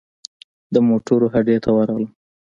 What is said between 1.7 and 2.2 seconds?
ورغلم.